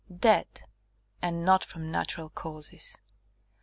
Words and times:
Dead 0.19 0.63
and 1.21 1.45
not 1.45 1.63
from 1.63 1.91
natural 1.91 2.31
causes. 2.31 2.97